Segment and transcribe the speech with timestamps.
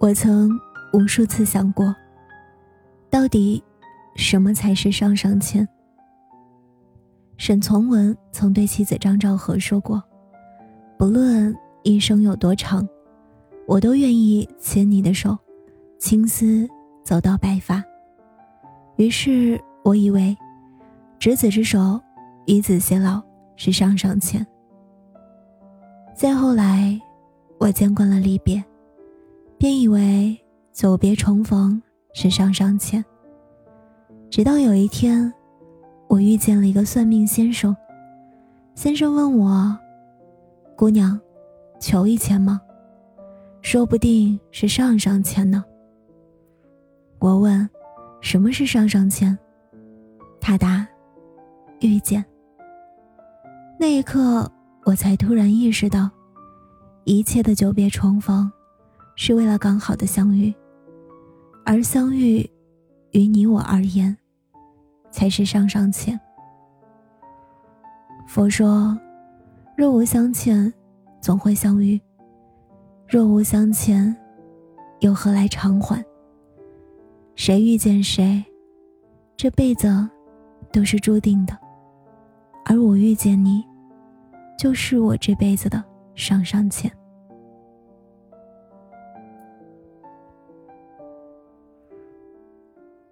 [0.00, 0.58] 我曾
[0.94, 1.94] 无数次想过，
[3.10, 3.62] 到底
[4.16, 5.68] 什么才是上上签？
[7.36, 10.02] 沈从文曾对妻子张兆和说过
[10.96, 12.88] ：“不论一生有多长，
[13.66, 15.36] 我都愿意牵你的手，
[15.98, 16.66] 青丝
[17.04, 17.84] 走到白发。”
[18.96, 20.34] 于是我以为，
[21.18, 22.00] 执子之手，
[22.46, 23.22] 与子偕老
[23.54, 24.46] 是上上签。
[26.14, 26.98] 再后来，
[27.58, 28.64] 我见惯了离别。
[29.60, 30.34] 便以为
[30.72, 31.82] 久别重逢
[32.14, 33.04] 是上上签。
[34.30, 35.30] 直到有一天，
[36.08, 37.76] 我遇见了一个算命先生。
[38.74, 39.78] 先生问我
[40.74, 41.20] ：“姑娘，
[41.78, 42.58] 求一签吗？
[43.60, 45.62] 说不定是上上签呢。”
[47.20, 47.68] 我问
[48.22, 49.38] ：“什么是上上签？”
[50.40, 50.88] 他答
[51.80, 52.24] ：“遇见。”
[53.78, 54.50] 那一刻，
[54.84, 56.10] 我才突然意识到，
[57.04, 58.50] 一切的久别重逢。
[59.22, 60.50] 是为了刚好的相遇，
[61.66, 62.38] 而相遇，
[63.10, 64.16] 于你我而言，
[65.10, 66.18] 才是上上签。
[68.26, 68.98] 佛说：
[69.76, 70.72] 若无相欠，
[71.20, 72.00] 总会相遇；
[73.06, 74.16] 若无相欠，
[75.00, 76.02] 又何来偿还？
[77.34, 78.42] 谁遇见谁，
[79.36, 80.08] 这辈子
[80.72, 81.54] 都是注定的，
[82.64, 83.62] 而我遇见你，
[84.58, 85.84] 就是我这辈子的
[86.14, 86.90] 上上签。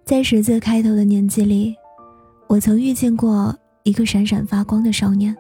[0.09, 1.77] 在十字开头的年纪里，
[2.47, 5.37] 我曾遇见过一个闪闪发光的少年。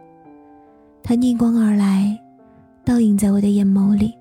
[1.02, 2.14] 他逆光而来，
[2.84, 4.12] 倒映在我的眼眸里，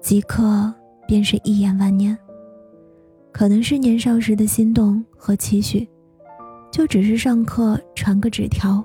[0.00, 0.72] 即刻
[1.04, 2.16] 便是一眼万年。
[3.32, 5.84] 可能是年少时的心动和期许，
[6.70, 8.80] 就只是上课传个纸条，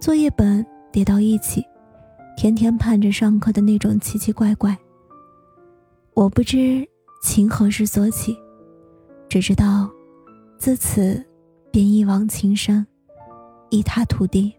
[0.00, 1.62] 作业本叠到一起，
[2.36, 4.76] 天天盼着上课的那种奇奇怪怪。
[6.14, 6.84] 我不知
[7.22, 8.36] 情何时所起。
[9.34, 9.90] 只知道，
[10.58, 11.20] 自此
[11.72, 12.86] 便一往情深，
[13.68, 14.54] 一塌涂地。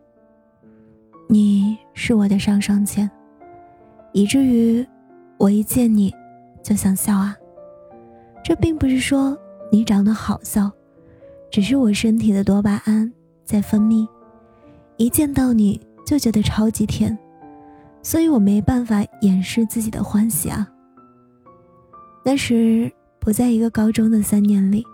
[1.29, 3.09] 你是我的上上签，
[4.11, 4.85] 以至于
[5.37, 6.13] 我一见你
[6.61, 7.33] 就想笑啊。
[8.43, 9.37] 这并不是说
[9.71, 10.69] 你长得好笑，
[11.49, 13.09] 只是我身体的多巴胺
[13.45, 14.05] 在分泌，
[14.97, 17.17] 一见到你就觉得超级甜，
[18.03, 20.67] 所以我没办法掩饰自己的欢喜啊。
[22.25, 22.91] 那时。
[23.25, 24.85] 不在一个高中的三年里，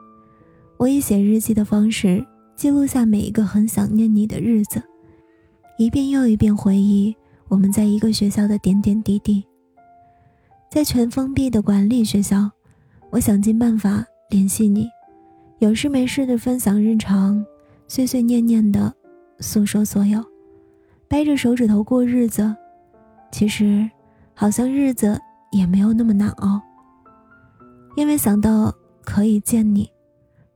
[0.77, 2.25] 我以写日记的方式
[2.55, 4.81] 记录下每一个很想念你的日子，
[5.77, 7.13] 一遍又一遍回忆
[7.49, 9.45] 我们在一个学校的点点滴滴。
[10.69, 12.49] 在全封闭的管理学校，
[13.09, 14.87] 我想尽办法联系你，
[15.59, 17.45] 有事没事的分享日常，
[17.89, 18.93] 碎碎念念的
[19.41, 20.23] 诉说所有，
[21.09, 22.55] 掰着手指头过日子，
[23.29, 23.91] 其实
[24.33, 25.19] 好像日子
[25.51, 26.61] 也没有那么难熬。
[27.95, 29.89] 因为想到可以见你，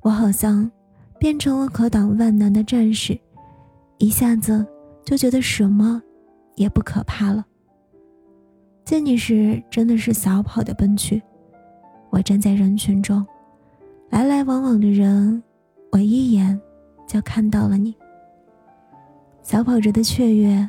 [0.02, 0.70] 我好像
[1.20, 3.20] 变成了可挡万难的战士，
[3.98, 4.66] 一下子
[5.04, 6.02] 就觉得什么
[6.56, 7.46] 也不可怕了。
[8.86, 11.22] 见你时真的是小跑的奔去，
[12.10, 13.26] 我站在人群中，
[14.10, 15.42] 来来往往的人，
[15.92, 16.60] 我一眼
[17.08, 17.94] 就看到了你。
[19.42, 20.68] 小跑着的雀跃，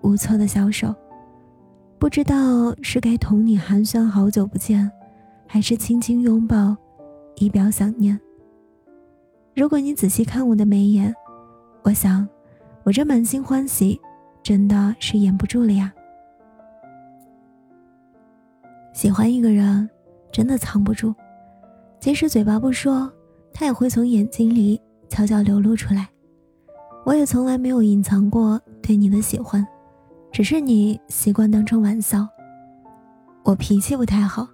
[0.00, 0.94] 无措的小手，
[1.98, 4.90] 不知道是该同你寒暄好久不见。
[5.52, 6.76] 还是轻轻拥抱，
[7.34, 8.16] 以表想念。
[9.52, 11.12] 如果你仔细看我的眉眼，
[11.82, 12.26] 我想，
[12.84, 14.00] 我这满心欢喜，
[14.44, 15.92] 真的是掩不住了呀。
[18.92, 19.90] 喜欢一个人，
[20.30, 21.12] 真的藏不住，
[21.98, 23.10] 即使嘴巴不说，
[23.52, 26.08] 他也会从眼睛里悄悄流露出来。
[27.04, 29.66] 我也从来没有隐藏过对你的喜欢，
[30.30, 32.24] 只是你习惯当成玩笑。
[33.42, 34.46] 我脾气不太好。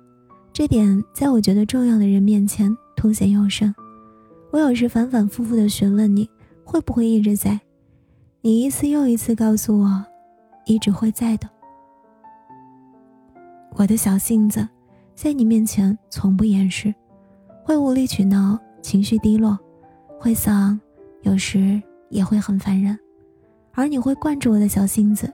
[0.56, 3.74] 这点在我觉得重要的人面前凸显又甚。
[4.50, 6.26] 我有时反反复复的询问你
[6.64, 7.60] 会不会一直在，
[8.40, 10.02] 你一次又一次告诉我，
[10.64, 11.46] 一直会在的。
[13.74, 14.66] 我的小性子，
[15.14, 16.94] 在你面前从不掩饰，
[17.62, 19.58] 会无理取闹，情绪低落，
[20.18, 20.80] 会丧，
[21.20, 22.98] 有时也会很烦人。
[23.72, 25.30] 而你会惯着我的小性子，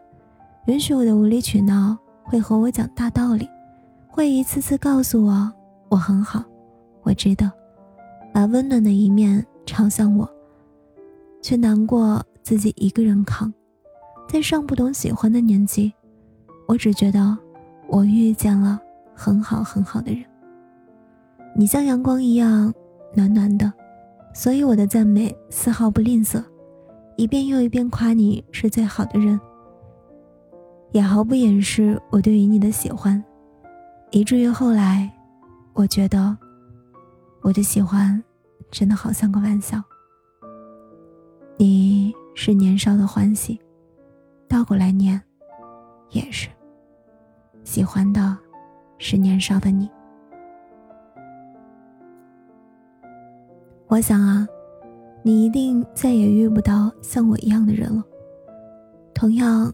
[0.67, 3.49] 允许我的无理取闹，会和我讲大道理，
[4.15, 5.51] 会一次次告诉我
[5.89, 6.45] 我很好，
[7.03, 7.51] 我值得，
[8.31, 10.29] 把温暖的一面朝向我，
[11.41, 13.51] 却难过自己一个人扛。
[14.29, 15.91] 在尚不懂喜欢的年纪，
[16.69, 17.35] 我只觉得
[17.89, 18.79] 我遇见了
[19.15, 20.23] 很好很好的人。
[21.57, 22.71] 你像阳光一样
[23.15, 23.73] 暖暖的，
[24.35, 26.45] 所以我的赞美丝毫不吝啬，
[27.17, 29.41] 一遍又一遍夸你是最好的人，
[30.91, 33.23] 也毫不掩饰我对于你的喜欢，
[34.15, 35.11] 以至于后来，
[35.73, 36.37] 我觉得
[37.41, 38.23] 我的喜欢
[38.71, 39.83] 真的好像个玩笑。
[41.57, 43.59] 你是年少的欢喜。
[44.47, 45.19] 倒过来念，
[46.11, 46.51] 也是。
[47.65, 48.37] 喜欢的，
[48.99, 49.91] 是年少的你。
[53.87, 54.47] 我想啊，
[55.23, 58.05] 你一定再也遇不到像我一样的人了。
[59.15, 59.73] 同样，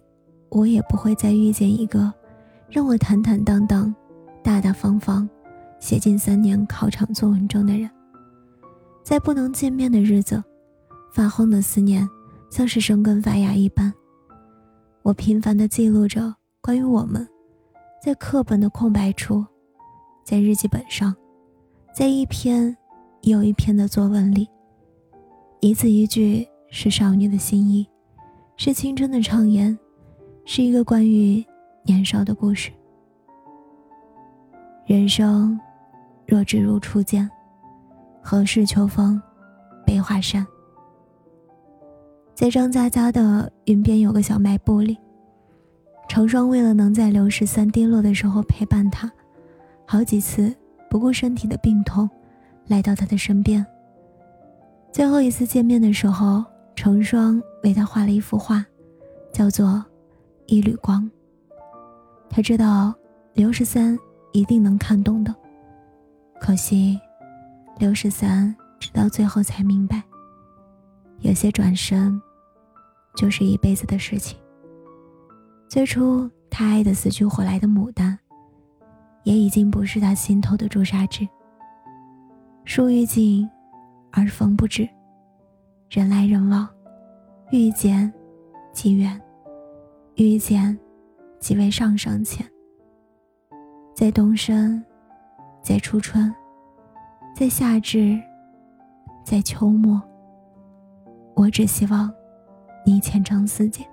[0.49, 2.13] 我也不会再遇见一个
[2.71, 3.93] 让我坦坦荡荡、
[4.49, 5.29] 大大方方
[5.79, 7.87] 写进三年考场作文中的人。
[9.03, 10.43] 在不能见面的日子，
[11.13, 12.09] 发慌的思念
[12.49, 13.93] 像是生根发芽一般。
[15.03, 17.29] 我频繁地记录着关于我们，
[18.03, 19.45] 在课本的空白处，
[20.25, 21.15] 在日记本上，
[21.95, 22.75] 在一篇
[23.25, 24.49] 又一篇的作文里，
[25.61, 27.87] 一字一句是少女的心意，
[28.57, 29.79] 是青春的畅言，
[30.47, 31.45] 是一个关于
[31.85, 32.73] 年少的故事。
[34.89, 35.61] 人生
[36.27, 37.31] 若只如初见，
[38.23, 39.21] 何事秋风
[39.85, 40.47] 悲画扇？
[42.35, 44.97] 在张嘉佳的云边有个小卖部里，
[46.09, 49.13] 成双为了能在刘十三跌落的时候陪伴他，
[49.87, 50.57] 好几次
[50.89, 52.09] 不顾身体的病痛，
[52.67, 53.65] 来到他的身边。
[54.91, 56.43] 最后一次见面的时候，
[56.75, 58.65] 成双为他画了一幅画，
[59.35, 59.67] 叫做
[60.47, 61.03] 《一缕光》。
[62.31, 62.95] 他知道
[63.35, 63.99] 刘十三
[64.33, 65.35] 一定能看懂的，
[66.41, 66.99] 可惜
[67.79, 70.03] 刘十三直到最后才明白，
[71.21, 72.21] 有些转身。
[73.17, 74.39] 就是一辈子的事情。
[75.69, 78.17] 最初他爱的死去活来的牡丹，
[79.25, 81.29] 也已经不是他心头的朱砂痣。
[82.65, 83.51] 树欲静，
[84.13, 84.89] 而风不止；
[85.91, 86.69] 人来人往，
[87.51, 88.13] 遇见
[88.73, 89.21] 即远，
[90.15, 90.79] 遇见
[91.41, 92.49] 即为上上签。
[93.99, 94.81] 在冬深，
[95.61, 96.33] 在初春，
[97.35, 98.17] 在夏至，
[99.25, 100.01] 在秋末，
[101.35, 102.09] 我只希望。
[102.87, 103.85] 你前程似锦。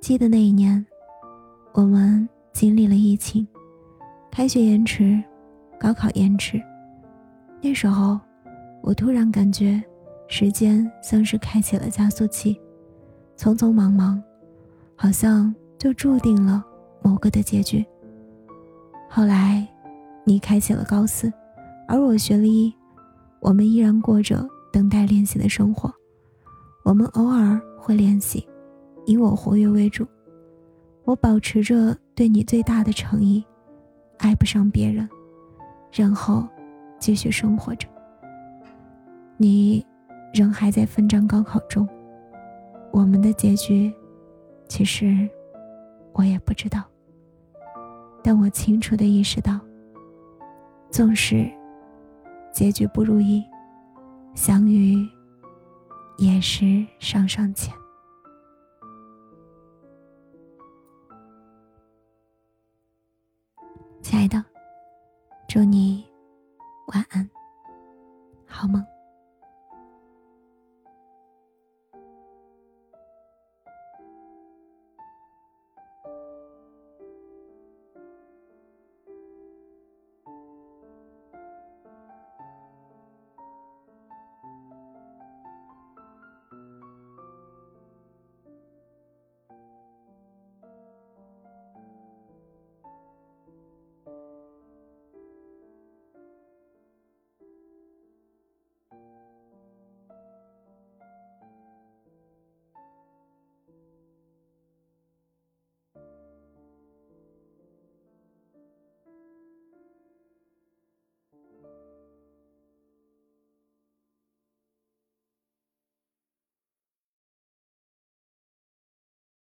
[0.00, 0.84] 记得那一年，
[1.72, 3.46] 我们经历了疫情，
[4.28, 5.22] 开学延迟，
[5.78, 6.60] 高考延迟。
[7.62, 8.18] 那时候，
[8.82, 9.80] 我突然感觉
[10.26, 12.60] 时间像是开启了加速器，
[13.36, 14.20] 匆匆忙忙，
[14.96, 16.64] 好像就注定了
[17.02, 17.84] 某个的结局。
[19.08, 19.66] 后来，
[20.24, 21.32] 你开启了高四，
[21.86, 22.74] 而我学了医，
[23.40, 24.46] 我们依然过着。
[24.72, 25.88] 等待练习的生活，
[26.84, 28.44] 我们偶尔会练习，
[29.06, 30.04] 以我活跃为主。
[31.04, 33.44] 我保持着对你最大的诚意，
[34.18, 35.08] 爱不上别人，
[35.92, 36.44] 然后
[36.98, 37.86] 继续生活着。
[39.36, 39.86] 你
[40.32, 41.88] 仍还在奋战高考中，
[42.90, 43.94] 我们的结局，
[44.66, 45.30] 其实
[46.14, 46.82] 我也不知道。
[48.22, 49.60] 但我清楚的意识到，
[50.90, 51.46] 纵使
[52.50, 53.44] 结局不如意。
[54.34, 55.08] 相遇
[56.18, 57.72] 也是上上签，
[64.02, 64.44] 亲爱的，
[65.48, 66.04] 祝你
[66.88, 67.30] 晚安，
[68.44, 68.84] 好梦。